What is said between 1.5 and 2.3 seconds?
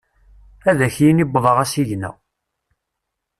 asigna.